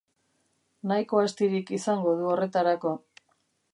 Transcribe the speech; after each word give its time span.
Nahiko 0.91 1.21
astirik 1.25 1.71
izango 1.79 2.17
du 2.23 2.31
horretarako. 2.33 2.95